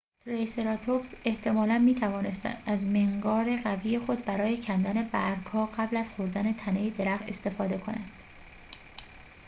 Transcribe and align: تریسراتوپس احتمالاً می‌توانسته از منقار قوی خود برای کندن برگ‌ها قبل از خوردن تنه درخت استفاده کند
تریسراتوپس 0.25 1.13
احتمالاً 1.25 1.79
می‌توانسته 1.79 2.57
از 2.65 2.85
منقار 2.87 3.57
قوی 3.57 3.99
خود 3.99 4.25
برای 4.25 4.57
کندن 4.57 5.03
برگ‌ها 5.07 5.65
قبل 5.65 5.97
از 5.97 6.09
خوردن 6.15 6.53
تنه 6.53 6.89
درخت 6.89 7.29
استفاده 7.29 7.77
کند 7.77 8.11